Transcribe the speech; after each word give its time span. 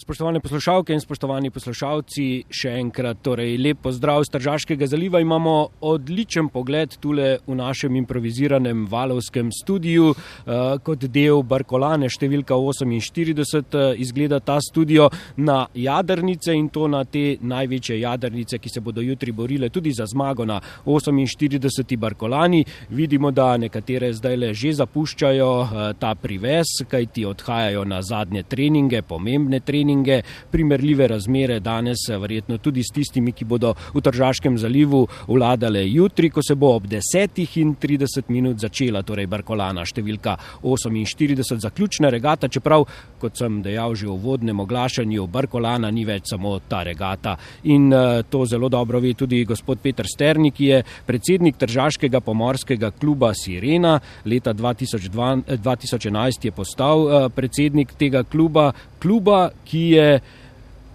Spoštovane 0.00 0.40
poslušalke 0.40 0.94
in 0.96 1.00
spoštovani 1.02 1.50
poslušalci, 1.52 2.22
še 2.48 2.70
enkrat 2.80 3.18
torej 3.20 3.58
lep 3.60 3.82
pozdrav 3.84 4.22
z 4.24 4.32
Tržaškega 4.32 4.86
zaliva. 4.88 5.20
Imamo 5.20 5.74
odličen 5.84 6.46
pogled 6.48 6.94
tule 7.04 7.34
v 7.44 7.56
našem 7.58 7.98
improviziranem 8.00 8.86
valovskem 8.88 9.50
studiu. 9.52 10.14
Uh, 10.14 10.78
kot 10.80 11.04
del 11.04 11.42
Barkolane 11.44 12.08
številka 12.08 12.56
48 12.56 13.76
uh, 13.76 13.90
izgleda 14.00 14.38
ta 14.40 14.56
studio 14.64 15.10
na 15.36 15.66
jadrnice 15.76 16.56
in 16.56 16.72
to 16.72 16.88
na 16.88 17.02
te 17.04 17.36
največje 17.36 18.00
jadrnice, 18.00 18.56
ki 18.56 18.72
se 18.72 18.80
bodo 18.80 19.04
jutri 19.04 19.36
borile 19.36 19.68
tudi 19.68 19.92
za 19.92 20.08
zmago 20.08 20.48
na 20.48 20.62
48. 20.88 21.92
Barkolani. 22.00 22.62
Vidimo, 22.88 23.34
da 23.36 23.50
nekatere 23.60 24.14
zdaj 24.16 24.40
le 24.40 24.54
že 24.56 24.72
zapuščajo 24.80 25.52
uh, 25.60 25.78
ta 26.00 26.16
prives, 26.16 26.72
kajti 26.88 27.28
odhajajo 27.28 27.84
na 27.84 28.00
zadnje 28.00 28.48
treninge, 28.48 29.04
pomembne 29.04 29.60
treninge 29.60 29.89
treninge, 29.90 30.22
primerljive 30.50 31.08
razmere 31.08 31.60
danes, 31.60 31.98
verjetno 32.08 32.58
tudi 32.58 32.82
s 32.82 32.92
tistimi, 32.94 33.32
ki 33.32 33.44
bodo 33.44 33.74
v 33.94 34.00
Tržaškem 34.00 34.58
zalivu 34.58 35.06
vladale 35.28 35.82
jutri, 35.90 36.30
ko 36.30 36.42
se 36.42 36.54
bo 36.54 36.74
ob 36.76 36.86
10.30 36.86 38.28
minut 38.28 38.60
začela, 38.60 39.02
torej 39.02 39.26
Barkolana 39.26 39.84
številka 39.84 40.36
48, 40.62 41.60
zaključna 41.60 42.10
regata, 42.10 42.48
čeprav, 42.48 42.86
kot 43.20 43.36
sem 43.36 43.60
dejal 43.62 43.94
že 43.94 44.06
v 44.06 44.16
vodnem 44.22 44.60
oglašanju, 44.60 45.26
Barkolana 45.26 45.90
ni 45.90 46.04
več 46.04 46.30
samo 46.30 46.58
ta 46.68 46.82
regata. 46.86 47.36
In 47.64 47.90
uh, 47.92 48.22
to 48.22 48.44
zelo 48.46 48.68
dobro 48.68 49.00
ve 49.00 49.14
tudi 49.14 49.44
gospod 49.44 49.80
Petr 49.82 50.06
Sternik, 50.06 50.54
ki 50.54 50.70
je 50.70 50.82
predsednik 51.06 51.58
Tržaškega 51.58 52.20
pomorskega 52.20 52.90
kluba 52.90 53.32
Sirena. 53.34 53.98
Leta 54.24 54.54
2002, 54.54 55.58
2011 55.60 56.48
je 56.48 56.52
postal 56.54 57.30
predsednik 57.34 57.94
tega 57.98 58.22
kluba, 58.24 58.70
kluba, 59.00 59.50
ki 59.64 59.79
ki 59.80 59.90
je 59.96 60.20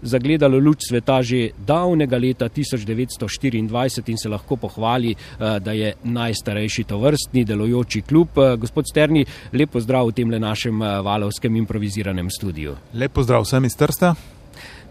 zagledalo 0.06 0.60
luč 0.62 0.86
sveta 0.90 1.22
že 1.26 1.50
davnega 1.58 2.18
leta 2.18 2.46
1924 2.50 3.58
in 3.58 4.18
se 4.18 4.30
lahko 4.30 4.56
pohvali, 4.56 5.16
eh, 5.16 5.60
da 5.60 5.72
je 5.72 5.94
najstarejši 6.04 6.84
tovrstni 6.84 7.46
delojoči 7.46 8.02
klub. 8.02 8.30
Eh, 8.38 8.58
gospod 8.58 8.86
Sterni, 8.86 9.26
lepo 9.54 9.80
zdrav 9.80 10.08
v 10.08 10.12
tem 10.12 10.30
le 10.30 10.40
našem 10.40 10.82
eh, 10.82 11.02
valovskem 11.02 11.56
improviziranem 11.56 12.30
studiu. 12.30 12.76
Lepo 12.94 13.24
zdrav 13.24 13.42
vsem 13.42 13.66
iz 13.66 13.76
Trsta. 13.76 14.16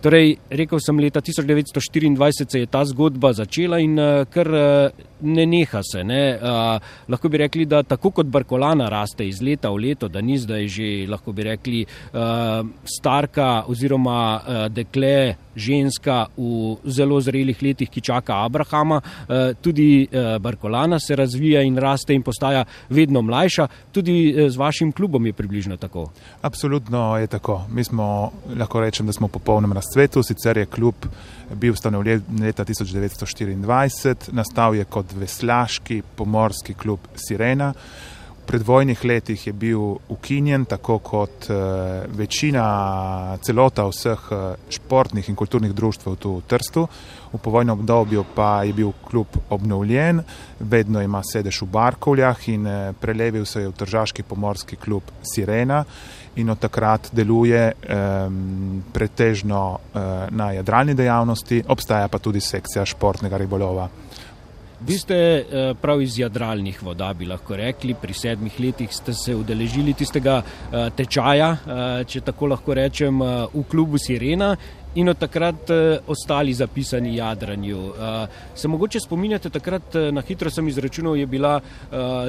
Torej, 0.05 0.35
rekel 0.53 0.81
sem, 0.85 0.99
leta 1.01 1.23
1924 1.25 2.51
se 2.51 2.59
je 2.61 2.67
ta 2.69 2.83
zgodba 2.85 3.33
začela 3.33 3.79
in 3.81 3.97
uh, 3.97 4.27
kar 4.29 4.49
uh, 4.53 5.05
ne 5.25 5.47
neha 5.49 5.81
se. 5.81 6.03
Ne? 6.05 6.37
Uh, 6.37 6.77
lahko 7.09 7.31
bi 7.33 7.41
rekli, 7.41 7.65
da 7.65 7.81
tako 7.83 8.11
kot 8.19 8.29
Barkolana 8.29 8.91
raste 8.93 9.25
iz 9.25 9.41
leta 9.41 9.71
v 9.73 9.81
leto, 9.81 10.11
da 10.13 10.21
ni 10.21 10.37
zdaj 10.37 10.69
že, 10.69 10.89
lahko 11.09 11.33
bi 11.33 11.47
rekli, 11.49 11.81
uh, 11.89 12.61
starka 12.85 13.65
oziroma 13.73 14.19
uh, 14.37 14.67
dekle, 14.69 15.41
ženska 15.57 16.27
v 16.37 16.77
zelo 16.91 17.21
zrelih 17.23 17.57
letih, 17.63 17.89
ki 17.89 18.03
čaka 18.05 18.43
Abrahama, 18.45 19.01
uh, 19.01 19.57
tudi 19.57 20.05
uh, 20.05 20.37
Barkolana 20.37 21.01
se 21.01 21.17
razvija 21.17 21.63
in 21.65 21.81
raste 21.81 22.13
in 22.13 22.27
postaja 22.27 22.67
vedno 22.91 23.23
mlajša. 23.23 23.69
Tudi 23.93 24.35
uh, 24.35 24.51
z 24.53 24.61
vašim 24.61 24.93
klubom 24.93 25.27
je 25.27 25.33
približno 25.33 25.81
tako. 25.81 26.11
Absolutno 26.43 27.17
je 27.17 27.27
tako. 27.27 27.63
Mi 27.73 27.85
smo, 27.85 28.33
lahko 28.59 28.85
rečem, 28.85 29.07
da 29.07 29.13
smo 29.17 29.33
popolnoma 29.33 29.73
razstavljeni 29.75 29.94
svetu, 29.95 30.23
sicer 30.27 30.59
je 30.59 30.67
klub 30.67 31.07
bil 31.55 31.75
ustanovljen 31.75 32.23
leta 32.43 32.65
1924, 32.65 34.33
nastal 34.33 34.75
je 34.75 34.85
kot 34.85 35.15
veslaški 35.19 36.03
pomorski 36.17 36.75
klub 36.75 37.07
Sirena. 37.17 37.73
Predvojnih 38.47 39.05
letih 39.05 39.47
je 39.47 39.53
bil 39.53 39.81
ukinjen, 40.09 40.65
tako 40.65 40.99
kot 40.99 41.49
uh, 41.49 41.57
večina, 42.17 43.37
celota 43.43 43.87
vseh 43.89 44.27
uh, 44.31 44.43
športnih 44.71 45.29
in 45.29 45.37
kulturnih 45.37 45.73
društv 45.73 46.15
tu 46.21 46.37
v 46.37 46.43
Trstu. 46.49 46.87
V 47.33 47.39
povojnem 47.39 47.79
obdobju 47.79 48.25
pa 48.35 48.63
je 48.63 48.73
bil 48.73 48.93
klub 49.09 49.27
obnovljen, 49.51 50.21
vedno 50.61 51.03
ima 51.03 51.23
sedež 51.25 51.63
v 51.63 51.71
Barkovljah 51.73 52.49
in 52.49 52.67
uh, 52.67 52.93
prelevil 53.01 53.45
se 53.45 53.65
je 53.65 53.69
v 53.69 53.73
Tržaški 53.73 54.23
pomorski 54.23 54.77
klub 54.77 55.03
Sirena 55.23 55.85
in 56.37 56.51
od 56.51 56.59
takrat 56.59 57.09
deluje 57.13 57.73
um, 57.73 58.83
pretežno 58.93 59.79
uh, 59.79 60.01
na 60.31 60.53
jadralni 60.53 60.95
dejavnosti, 60.95 61.63
obstaja 61.69 62.09
pa 62.09 62.19
tudi 62.19 62.41
sekcija 62.41 62.85
športnega 62.87 63.39
ribolova. 63.39 63.89
Vi 64.87 64.99
ste 64.99 65.17
uh, 65.17 65.77
prav 65.81 66.03
iz 66.03 66.19
jadralnih 66.19 66.83
voda, 66.83 67.09
bi 67.17 67.25
lahko 67.25 67.57
rekli, 67.57 67.95
pri 67.97 68.13
sedmih 68.13 68.59
letih 68.61 68.93
ste 68.93 69.15
se 69.17 69.33
udeležili 69.35 69.95
tistega 69.97 70.43
uh, 70.45 70.91
tečaja, 70.97 71.47
uh, 71.53 71.83
če 72.05 72.21
tako 72.21 72.51
lahko 72.53 72.75
rečem, 72.77 73.23
v 73.55 73.63
klubu 73.71 73.97
Sirena 73.99 74.51
in 74.95 75.09
od 75.09 75.19
takrat 75.19 75.71
ostali 76.07 76.53
zapisani 76.55 77.17
jadranju. 77.17 77.79
Se 78.55 78.69
mogoče 78.69 79.01
spominjate, 79.01 79.51
takrat 79.51 79.97
na 80.13 80.23
hitro 80.23 80.51
sem 80.51 80.69
izračunal, 80.69 81.17
je 81.17 81.27
bila 81.27 81.57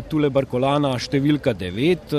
tule 0.10 0.32
Barkolana 0.34 0.96
številka 0.98 1.54
devet, 1.54 2.16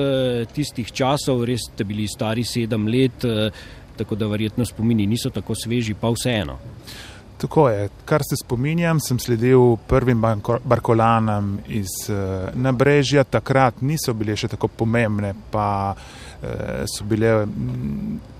tistih 0.54 0.92
časov, 0.92 1.42
res 1.50 1.66
ste 1.66 1.84
bili 1.84 2.06
stari 2.06 2.44
sedem 2.46 2.86
let, 2.86 3.26
tako 3.98 4.14
da 4.14 4.30
verjetno 4.30 4.64
spomini 4.64 5.08
niso 5.10 5.34
tako 5.34 5.58
sveži, 5.58 5.98
pa 5.98 6.14
vseeno. 6.14 6.60
Tako 7.36 7.68
je, 7.68 7.88
kar 8.04 8.22
se 8.24 8.36
spominjam, 8.36 9.00
sem 9.00 9.18
sledil 9.18 9.76
prvim 9.86 10.22
barkolanam 10.64 11.58
iz 11.68 11.92
uh, 12.08 12.48
Nabrežja, 12.54 13.24
takrat 13.24 13.82
niso 13.84 14.14
bile 14.16 14.36
še 14.36 14.48
tako 14.54 14.70
pomembne, 14.72 15.34
pa 15.52 15.92
uh, 15.92 16.84
so 16.88 17.04
bile. 17.04 17.42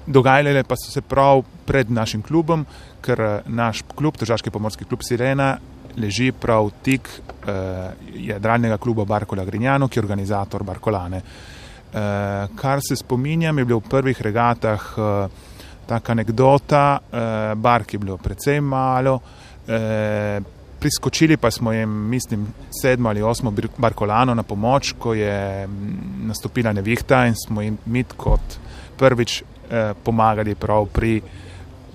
Dogajale 0.06 0.62
pa 0.64 0.78
so 0.80 0.88
se 0.88 1.02
prav 1.02 1.42
pred 1.66 1.90
našim 1.90 2.22
klubom, 2.22 2.62
ker 3.02 3.20
eh, 3.20 3.48
naš 3.50 3.80
klub, 3.98 4.14
Državski 4.20 4.52
pomorski 4.54 4.86
klub 4.86 5.02
Sirena, 5.02 5.56
leži 5.98 6.30
prav 6.30 6.70
tik 6.86 7.08
uh, 7.10 7.90
jadralnega 8.14 8.78
kluba 8.78 9.04
Barkola 9.04 9.44
Grinjano, 9.44 9.88
ki 9.88 9.98
je 9.98 10.04
organizator 10.04 10.62
Barkolane. 10.62 11.20
Uh, 11.20 12.54
kar 12.54 12.78
se 12.86 12.96
spominjam, 12.96 13.58
je 13.58 13.64
bilo 13.64 13.80
v 13.82 13.90
prvih 13.90 14.22
regatah 14.22 14.86
uh, 14.94 15.42
taka 15.86 16.12
anekdota, 16.12 16.98
uh, 16.98 17.54
bark 17.58 17.92
je 17.92 17.98
bilo 17.98 18.16
precej 18.16 18.60
malo, 18.60 19.14
uh, 19.16 20.56
priskočili 20.80 21.36
pa 21.36 21.50
smo 21.50 21.72
jim, 21.72 21.90
mislim, 21.90 22.46
sedmo 22.82 23.08
ali 23.08 23.22
osmo 23.22 23.52
Barkolano 23.78 24.34
na 24.34 24.42
pomoč, 24.42 24.94
ko 24.98 25.14
je 25.14 25.66
mm, 25.66 26.26
nastopila 26.26 26.72
nevihta 26.72 27.26
in 27.26 27.34
smo 27.46 27.62
jim 27.62 27.78
mit 27.86 28.12
kot 28.16 28.58
prvič 28.96 29.42
eh, 29.42 29.94
pomagali 30.04 30.54
prav 30.54 30.86
pri, 30.86 31.20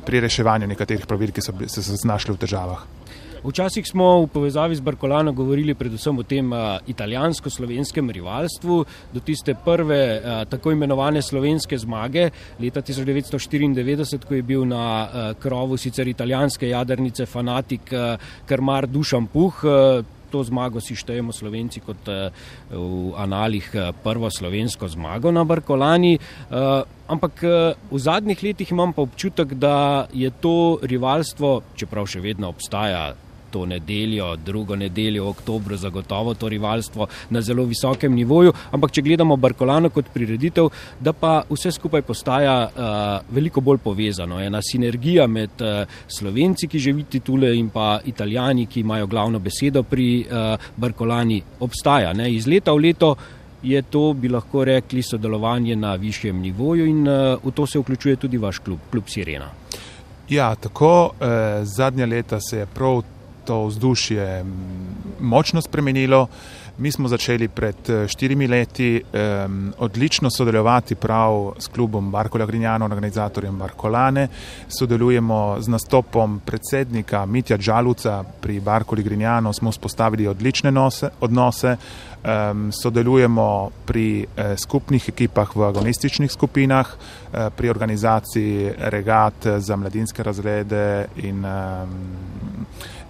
pri 0.05 0.19
reševanju 0.19 0.67
nekaterih 0.67 1.05
pravil, 1.05 1.31
ki 1.31 1.41
so 1.41 1.53
se 1.67 1.95
znašli 2.03 2.33
v 2.33 2.37
težavah. 2.37 3.00
Včasih 3.41 3.81
smo 3.81 4.21
v 4.21 4.27
povezavi 4.29 4.77
z 4.77 4.85
Barkolano 4.85 5.33
govorili 5.33 5.73
predvsem 5.73 6.13
o 6.13 6.21
tem 6.21 6.53
italijansko-slovenskem 6.85 8.13
rivalstvu, 8.13 8.85
do 9.13 9.19
tiste 9.19 9.55
prve 9.57 10.21
tako 10.45 10.77
imenovane 10.77 11.25
slovenske 11.25 11.77
zmage 11.77 12.29
leta 12.61 12.85
1994, 12.85 14.29
ko 14.29 14.37
je 14.37 14.45
bil 14.45 14.61
na 14.69 15.33
krovu 15.41 15.77
sicer 15.77 16.07
italijanske 16.07 16.69
jadrnice 16.69 17.25
fanatik 17.25 17.89
Karmar 18.45 18.85
Dušan 18.85 19.25
Puh. 19.27 19.63
Uh, 19.65 20.05
to 20.31 20.43
zmago 20.47 20.79
si 20.79 20.95
štejemo 20.95 21.35
Slovenci 21.35 21.81
kot 21.83 22.07
v 22.71 23.11
analih 23.19 23.67
prvo 23.99 24.31
slovensko 24.31 24.87
zmago 24.87 25.27
na 25.27 25.43
Barkolani. 25.43 26.15
Ampak 27.11 27.43
v 27.91 27.99
zadnjih 27.99 28.39
letih 28.39 28.71
imam 28.71 28.95
pa 28.95 29.03
občutek, 29.03 29.59
da 29.59 30.07
je 30.15 30.31
to 30.31 30.79
rivalstvo, 30.79 31.75
čeprav 31.75 32.07
še 32.07 32.23
vedno 32.23 32.47
obstaja 32.47 33.11
to 33.51 33.65
nedeljo, 33.65 34.35
drugo 34.35 34.75
nedeljo 34.75 35.25
v 35.25 35.33
oktobru, 35.35 35.77
zagotovo 35.77 36.33
to 36.33 36.49
rivalstvo 36.49 37.07
na 37.29 37.41
zelo 37.41 37.65
visokem 37.67 38.15
nivoju. 38.15 38.53
Ampak, 38.71 38.91
če 38.95 39.03
gledamo 39.05 39.37
Barkolano 39.37 39.89
kot 39.89 40.11
prireditev, 40.13 40.69
da 40.99 41.13
pa 41.13 41.41
vse 41.49 41.71
skupaj 41.75 42.05
postaja 42.07 42.55
uh, 42.65 43.33
veliko 43.35 43.61
bolj 43.61 43.81
povezano. 43.83 44.39
Ena 44.41 44.61
sinergija 44.63 45.27
med 45.27 45.61
uh, 45.61 45.83
slovenci, 46.07 46.67
ki 46.71 46.79
živite 46.79 47.19
tule, 47.25 47.51
in 47.57 47.69
pa 47.69 47.99
italijani, 48.05 48.65
ki 48.65 48.81
imajo 48.85 49.07
glavno 49.11 49.39
besedo 49.39 49.83
pri 49.83 50.09
uh, 50.23 50.71
Barkolani, 50.77 51.41
obstaja. 51.59 52.13
Ne? 52.13 52.31
Iz 52.33 52.47
leta 52.47 52.73
v 52.73 52.87
leto. 52.87 53.15
Je 53.61 53.77
to, 53.93 54.15
bi 54.17 54.25
lahko 54.25 54.63
rekli, 54.65 55.03
sodelovanje 55.05 55.75
na 55.77 55.91
višjem 55.93 56.39
nivoju 56.41 56.87
in 56.89 57.05
v 57.05 57.51
to 57.53 57.67
se 57.69 57.77
vključuje 57.79 58.17
tudi 58.23 58.39
vaš 58.41 58.57
klub, 58.65 58.79
klub 58.89 59.05
Sirena. 59.05 59.51
Ja, 60.31 60.55
tako 60.55 61.11
eh, 61.19 61.25
zadnja 61.63 62.05
leta 62.05 62.39
se 62.39 62.57
je 62.57 62.65
prav 62.65 63.01
to 63.45 63.65
vzdušje 63.65 64.45
močno 65.19 65.61
spremenilo. 65.61 66.27
Mi 66.77 66.91
smo 66.91 67.07
začeli 67.07 67.47
pred 67.47 67.89
eh, 67.89 68.07
štirimi 68.07 68.47
leti 68.47 69.01
um, 69.03 69.73
odlično 69.77 70.29
sodelovati 70.29 70.95
prav 70.95 71.53
s 71.59 71.67
klubom 71.67 72.11
Barkola 72.11 72.45
Grinjano, 72.45 72.85
organizatorjem 72.85 73.57
Barkolane. 73.57 74.27
Sodelujemo 74.79 75.57
z 75.59 75.67
nastopom 75.67 76.39
predsednika 76.45 77.25
Mitja 77.25 77.57
Džaluca 77.57 78.23
pri 78.41 78.59
Barkoli 78.59 79.03
Grinjano, 79.03 79.53
smo 79.53 79.71
vzpostavili 79.71 80.27
odlične 80.27 80.71
nose, 80.71 81.09
odnose. 81.19 81.75
Um, 82.21 82.71
sodelujemo 82.71 83.71
pri 83.85 84.21
eh, 84.21 84.53
skupnih 84.57 85.09
ekipah 85.09 85.55
v 85.55 85.63
agonističnih 85.63 86.31
skupinah, 86.31 86.87
eh, 86.87 87.49
pri 87.49 87.69
organizaciji 87.69 88.73
regat 88.77 89.47
za 89.57 89.75
mladinske 89.75 90.23
razrede 90.23 91.07
in 91.15 91.45
um, 91.45 91.89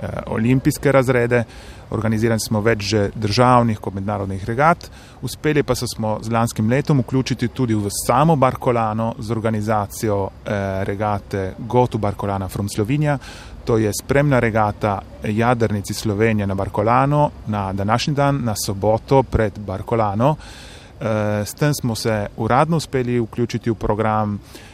eh, 0.02 0.08
olimpijske 0.26 0.92
razrede. 0.92 1.44
Organizirali 1.92 2.40
smo 2.40 2.62
več 2.62 2.86
že 2.88 3.02
državnih 3.16 3.80
kot 3.80 3.94
mednarodnih 3.94 4.46
regat, 4.48 4.88
uspeli 5.22 5.64
pa 5.64 5.76
smo 5.76 6.18
z 6.24 6.32
lanskim 6.32 6.70
letom 6.70 7.04
vključiti 7.04 7.48
tudi 7.48 7.76
v 7.76 7.92
samo 8.08 8.36
Barkolano 8.36 9.14
z 9.20 9.32
organizacijo 9.32 10.30
eh, 10.46 10.84
regate 10.84 11.54
Gotu 11.60 11.98
Barkolana 11.98 12.48
from 12.48 12.70
Slovenija. 12.70 13.18
To 13.66 13.78
je 13.78 13.92
spremna 13.94 14.40
regata 14.40 15.02
jadrnici 15.24 15.94
Slovenije 15.94 16.48
na 16.48 16.56
Barkolano 16.56 17.30
na 17.48 17.74
današnji 17.74 18.14
dan, 18.14 18.40
na 18.44 18.56
soboto 18.66 19.24
pred 19.24 19.60
Barkolano. 19.60 20.36
Eh, 21.02 21.46
s 21.46 21.54
tem 21.54 21.74
smo 21.74 21.96
se 21.96 22.28
uradno 22.38 22.78
uspeli 22.78 23.20
vključiti 23.20 23.70
v 23.70 23.76
program. 23.76 24.36
Eh, 24.36 24.71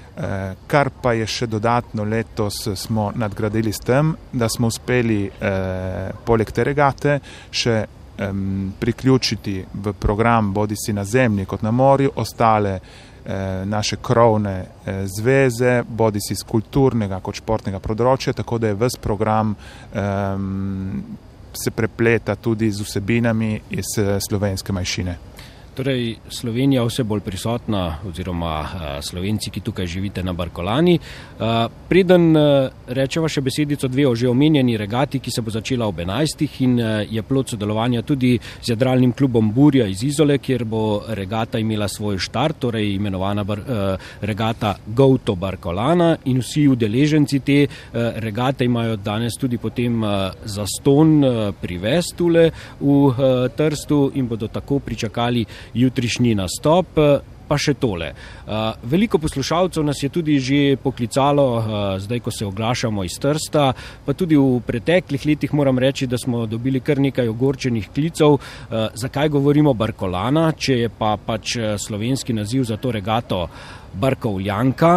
kar 0.68 0.90
pa 1.02 1.14
je 1.14 1.28
še 1.30 1.48
dodatno 1.48 2.04
letos 2.04 2.56
smo 2.76 3.12
nadgradili 3.16 3.72
s 3.74 3.80
tem, 3.86 4.16
da 4.34 4.50
smo 4.50 4.68
uspeli 4.68 5.20
eh, 5.28 6.10
poleg 6.26 6.52
te 6.52 6.64
regate 6.64 7.20
še 7.52 7.76
eh, 7.78 8.32
priključiti 8.80 9.60
v 9.74 9.94
program 9.94 10.54
bodi 10.54 10.76
si 10.76 10.94
na 10.94 11.06
zemlji 11.06 11.46
kot 11.46 11.62
na 11.62 11.72
morju 11.72 12.16
ostale 12.16 12.80
eh, 12.80 13.66
naše 13.66 14.02
krovne 14.02 14.56
eh, 14.58 15.06
zveze, 15.06 15.84
bodi 15.88 16.20
si 16.22 16.36
z 16.36 16.50
kulturnega 16.50 17.22
kot 17.22 17.38
športnega 17.38 17.80
področja, 17.80 18.34
tako 18.34 18.58
da 18.58 18.74
je 18.74 18.82
ves 18.82 18.98
program 18.98 19.54
eh, 19.54 20.36
se 21.58 21.72
prepleta 21.72 22.36
tudi 22.36 22.72
z 22.72 22.82
vsebinami 22.82 23.54
iz 23.70 23.98
eh, 24.02 24.18
slovenske 24.22 24.74
majšine. 24.74 25.18
Torej, 25.78 26.16
Slovenija 26.30 26.82
vse 26.84 27.04
bolj 27.04 27.20
prisotna, 27.22 28.00
oziroma 28.10 28.54
uh, 28.62 28.86
slovenci, 29.06 29.52
ki 29.54 29.62
tukaj 29.62 29.86
živite 29.88 30.24
na 30.26 30.34
Barkolani. 30.34 30.96
Uh, 30.98 31.68
preden 31.90 32.32
uh, 32.34 32.72
rečeva 32.90 33.30
še 33.30 33.44
besedico 33.46 33.86
dve 33.86 34.08
o 34.10 34.16
že 34.18 34.26
omenjeni 34.26 34.74
regati, 34.78 35.20
ki 35.22 35.30
se 35.32 35.44
bo 35.46 35.54
začela 35.54 35.86
ob 35.86 36.00
11. 36.02 36.48
in 36.66 36.80
je 37.12 37.22
plod 37.22 37.54
sodelovanja 37.54 38.02
tudi 38.02 38.40
z 38.42 38.72
jadralnim 38.74 39.14
klubom 39.14 39.52
Burja 39.54 39.86
iz 39.86 40.02
Izole, 40.04 40.40
kjer 40.42 40.66
bo 40.66 41.04
regata 41.14 41.62
imela 41.62 41.86
svoj 41.88 42.18
štart, 42.26 42.58
torej 42.58 42.96
imenovana 42.96 43.44
bar, 43.44 43.62
regata 44.22 44.74
Go 44.88 45.20
to 45.22 45.36
Barkolana 45.36 46.16
in 46.26 46.42
vsi 46.42 46.66
udeleženci 46.74 47.40
te 47.40 47.60
regate 48.26 48.66
imajo 48.66 48.96
danes 48.98 49.38
tudi 49.38 49.62
potem 49.62 50.02
zaston 50.46 51.14
uh, 51.22 51.54
privestule 51.62 52.50
v 52.82 53.50
Trstu 53.54 54.02
in 54.16 54.28
bodo 54.28 54.48
tako 54.48 54.80
pričakali 54.80 55.46
jutrišnji 55.74 56.36
nastop. 56.36 57.00
Pa 57.48 57.56
še 57.56 57.78
tole. 57.80 58.10
Veliko 58.92 59.22
poslušalcev 59.24 59.86
nas 59.88 60.02
je 60.04 60.10
tudi 60.12 60.36
že 60.36 60.76
poklicalo, 60.84 61.46
zdaj, 61.96 62.20
ko 62.20 62.32
se 62.32 62.44
oglašamo 62.44 63.06
iz 63.08 63.16
Trsta, 63.24 63.70
pa 64.04 64.12
tudi 64.12 64.36
v 64.36 64.60
preteklih 64.68 65.24
letih 65.24 65.54
moram 65.56 65.80
reči, 65.80 66.10
da 66.12 66.20
smo 66.20 66.44
dobili 66.44 66.84
kar 66.84 67.00
nekaj 67.00 67.32
ogorčenih 67.32 67.88
klicev. 67.96 68.36
Zakaj 69.00 69.32
govorimo 69.32 69.72
Barkolana, 69.72 70.52
če 70.52 70.76
je 70.84 70.90
pa 70.92 71.16
pač 71.16 71.56
slovenski 71.80 72.36
naziv 72.36 72.68
za 72.68 72.76
to 72.76 72.92
regato 72.92 73.46
Barkovljanka? 73.96 74.94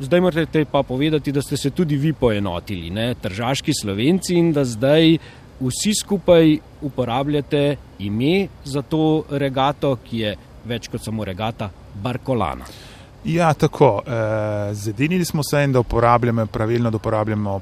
Zdaj 0.00 0.20
morate 0.20 0.64
pa 0.64 0.82
povedati, 0.82 1.32
da 1.32 1.42
ste 1.42 1.56
se 1.56 1.70
tudi 1.70 1.96
vi 1.96 2.12
poenotili, 2.12 2.90
ne? 2.90 3.14
tržaški 3.14 3.72
slovenci 3.80 4.34
in 4.34 4.52
da 4.52 4.64
zdaj 4.64 5.18
vsi 5.60 5.94
skupaj 6.00 6.58
uporabljate 6.82 7.76
ime 7.98 8.48
za 8.64 8.82
to 8.82 9.24
regato, 9.30 9.96
ki 10.04 10.18
je 10.18 10.36
več 10.64 10.88
kot 10.88 11.04
samo 11.04 11.24
regata 11.24 11.70
Barkolana. 12.02 12.64
Ja, 13.24 13.52
tako. 13.54 14.00
E, 14.06 14.74
zedinili 14.74 15.24
smo 15.24 15.42
se 15.42 15.64
in 15.64 15.72
da 15.72 15.80
uporabljamo 15.80 16.46
pravilno, 16.46 16.90
da 16.90 16.96
uporabljamo 16.96 17.60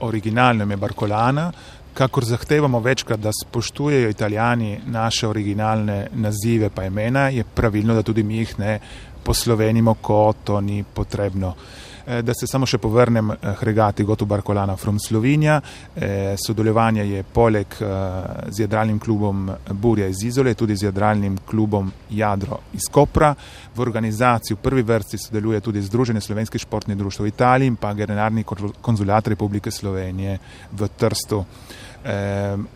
originalno 0.00 0.62
ime 0.62 0.76
Barkolana. 0.76 1.52
Kakor 1.94 2.24
zahtevamo 2.24 2.80
večkrat, 2.80 3.20
da 3.20 3.30
spoštujejo 3.32 4.10
italijani 4.10 4.80
naše 4.86 5.28
originalne 5.28 6.06
nazive 6.12 6.70
pa 6.70 6.84
imena, 6.84 7.28
je 7.28 7.44
pravilno, 7.44 7.94
da 7.94 8.02
tudi 8.02 8.22
mi 8.22 8.36
jih 8.36 8.58
ne 8.58 8.78
poslovenimo, 9.24 9.94
ko 9.94 10.34
to 10.44 10.60
ni 10.60 10.84
potrebno. 10.94 11.54
Eh, 11.56 11.93
da 12.06 12.34
se 12.34 12.46
samo 12.46 12.66
še 12.66 12.78
povrnem 12.78 13.32
k 13.32 13.38
eh, 13.42 13.64
regati 13.64 14.04
Gotu 14.04 14.26
Barkolana 14.26 14.76
from 14.76 14.98
Slovenija. 15.00 15.60
Eh, 15.96 16.34
sodelovanje 16.46 17.04
je 17.04 17.22
poleg 17.22 17.76
z 18.48 18.60
jadralnim 18.60 18.98
klubom 18.98 19.50
Burja 19.70 20.06
iz 20.08 20.22
Izole, 20.24 20.54
tudi 20.54 20.76
z 20.76 20.88
jadralnim 20.90 21.38
klubom 21.46 21.90
Jadro 22.10 22.60
iz 22.72 22.88
Kopra. 22.92 23.34
V 23.74 23.80
organizaciji 23.80 24.56
v 24.56 24.62
prvi 24.62 24.82
vrsti 24.82 25.18
sodeluje 25.18 25.60
tudi 25.60 25.82
Združenje 25.82 26.20
slovenskih 26.20 26.60
športnih 26.60 26.96
društv 26.96 27.24
v 27.24 27.32
Italiji 27.32 27.72
in 27.72 27.76
pa 27.76 27.94
Generalni 27.94 28.44
konzulat 28.80 29.28
Republike 29.28 29.70
Slovenije 29.70 30.38
v 30.72 30.88
Trstu. 30.98 31.44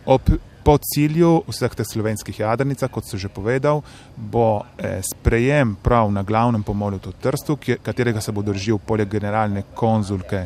Ob 0.06 0.30
Po 0.68 0.76
cilju 0.76 1.48
vseh 1.48 1.72
teh 1.72 1.86
slovenskih 1.88 2.40
jadrnicah, 2.44 2.90
kot 2.92 3.06
sem 3.08 3.16
že 3.16 3.32
povedal, 3.32 3.80
bo 4.12 4.60
eh, 4.76 5.00
sprejem 5.00 5.72
prav 5.80 6.12
na 6.12 6.20
glavnem 6.20 6.60
pomolu 6.60 7.00
v 7.00 7.16
Trstu, 7.16 7.56
katerega 7.56 8.20
se 8.20 8.36
bo 8.36 8.44
držal 8.44 8.76
poleg 8.76 9.08
generalne 9.08 9.64
konzulke 9.72 10.44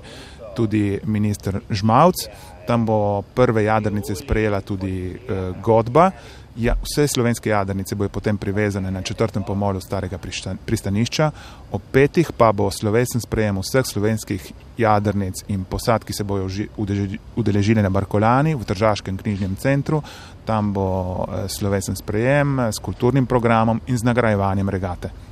tudi 0.54 1.00
minister 1.10 1.58
Žmavc. 1.66 2.28
Tam 2.70 2.86
bo 2.86 3.26
prve 3.34 3.66
jadrnice 3.66 4.14
sprejela 4.14 4.62
tudi 4.62 5.10
eh, 5.10 5.58
Godba. 5.58 6.12
Ja, 6.56 6.74
vse 6.82 7.06
slovenske 7.08 7.50
jadrnice 7.50 7.94
bojo 7.94 8.08
potem 8.08 8.36
privezane 8.38 8.90
na 8.90 9.02
četrtem 9.02 9.42
pomolu 9.42 9.80
starega 9.80 10.18
pristanišča, 10.66 11.30
ob 11.72 11.82
petih 11.92 12.32
pa 12.36 12.52
bo 12.52 12.70
slovesen 12.70 13.20
sprejem 13.20 13.56
vseh 13.62 13.86
slovenskih 13.86 14.52
jadrnic 14.78 15.44
in 15.48 15.64
posad, 15.64 16.04
ki 16.04 16.12
se 16.12 16.24
bojo 16.24 16.68
udeležili 17.36 17.82
na 17.82 17.88
Barkolani 17.90 18.54
v 18.54 18.64
Tržaškem 18.64 19.16
knjižnem 19.16 19.56
centru. 19.56 20.02
Tam 20.44 20.72
bo 20.72 21.24
eh, 21.24 21.48
slovesen 21.48 21.96
sprejem 21.96 22.58
s 22.68 22.78
kulturnim 22.78 23.26
programom 23.26 23.80
in 23.86 23.98
z 23.98 24.04
nagrajevanjem 24.04 24.68
regate 24.68 25.31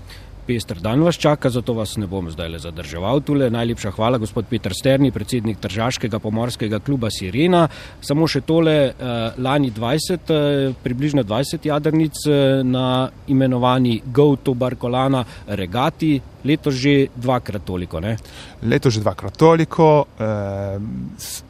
pester 0.50 0.80
dan 0.82 1.02
vas 1.06 1.14
čaka, 1.14 1.50
zato 1.50 1.76
vas 1.78 1.94
ne 2.00 2.08
bom 2.10 2.26
zdaj 2.30 2.48
le 2.50 2.58
zadrževal 2.58 3.20
tule. 3.22 3.46
Najlepša 3.54 3.92
hvala, 3.94 4.18
gospod 4.18 4.48
Peter 4.50 4.74
Sterni, 4.74 5.12
predsednik 5.14 5.60
Tržaškega 5.62 6.18
pomorskega 6.18 6.80
kluba 6.82 7.10
Sirena. 7.14 7.68
Samo 8.02 8.26
še 8.26 8.42
tole, 8.48 8.74
eh, 8.90 9.38
lani 9.38 9.70
20, 9.70 10.32
eh, 10.34 10.72
približno 10.82 11.22
20 11.22 11.68
jadrnic 11.70 12.18
eh, 12.26 12.64
na 12.66 13.06
imenovani 13.30 14.00
Go 14.10 14.34
to 14.42 14.54
Barkolana 14.54 15.22
regati, 15.46 16.18
letos 16.44 16.74
že 16.74 17.14
dvakrat 17.14 17.62
toliko. 17.62 18.00
Ne? 18.00 18.16
Letos 18.62 18.94
že 18.94 19.04
dvakrat 19.04 19.36
toliko, 19.38 20.06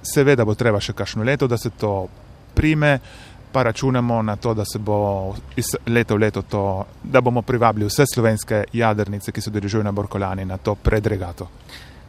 seveda 0.03 0.45
bo 0.45 0.55
treba 0.55 0.81
še 0.81 0.93
kakšno 0.93 1.25
leto, 1.25 1.47
da 1.49 1.57
se 1.57 1.71
to 1.71 2.09
prime 2.55 2.99
pa 3.53 3.63
računamo 3.63 4.23
na 4.23 4.37
to, 4.37 4.55
da 4.55 4.65
se 4.65 4.79
bo 4.79 5.35
iz 5.57 5.75
leta 5.87 6.15
v 6.15 6.19
leto 6.19 6.43
to, 6.43 6.85
da 7.03 7.21
bomo 7.21 7.43
privabili 7.43 7.87
vse 7.87 8.05
slovenske 8.15 8.65
jadrnice, 8.73 9.33
ki 9.33 9.41
se 9.41 9.51
dirižujejo 9.51 9.85
na 9.85 9.93
Borkolani, 9.93 10.45
na 10.45 10.57
to 10.57 10.75
predregato. 10.75 11.49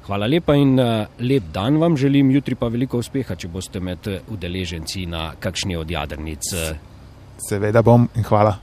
Hvala 0.06 0.28
lepa 0.28 0.56
in 0.56 0.80
uh, 0.80 1.06
lep 1.20 1.44
dan 1.54 1.78
vam 1.78 1.98
želim, 1.98 2.32
jutri 2.32 2.56
pa 2.56 2.68
veliko 2.68 2.98
uspeha, 2.98 3.36
če 3.36 3.48
boste 3.48 3.80
med 3.80 4.08
udeleženci 4.30 5.06
na 5.06 5.32
kakšni 5.40 5.78
od 5.78 5.92
jadrnic. 5.92 6.50
Seveda 7.50 7.82
bom 7.82 8.10
in 8.16 8.24
hvala. 8.24 8.58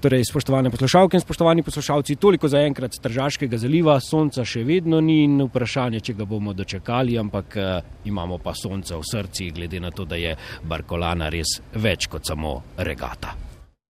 Torej, 0.00 0.24
spoštovane 0.24 0.70
poslušalke 0.70 1.16
in 1.16 1.20
spoštovani 1.20 1.62
poslušalci, 1.62 2.16
toliko 2.16 2.48
za 2.48 2.62
enkrat 2.64 2.94
Tržaškega 3.02 3.58
zaliva, 3.60 3.98
sonca 4.00 4.46
še 4.48 4.62
vedno 4.64 4.96
ni 5.04 5.18
in 5.26 5.34
vprašanje, 5.44 6.00
če 6.00 6.14
ga 6.16 6.24
bomo 6.24 6.54
dočekali, 6.56 7.18
ampak 7.20 7.58
uh, 7.60 7.92
imamo 8.08 8.40
pa 8.40 8.56
sonce 8.56 8.96
v 8.96 9.04
srci, 9.04 9.50
glede 9.52 9.80
na 9.84 9.92
to, 9.92 10.08
da 10.08 10.16
je 10.16 10.32
Barkolana 10.64 11.28
res 11.28 11.58
več 11.76 12.08
kot 12.08 12.24
samo 12.32 12.56
regata. 12.80 13.49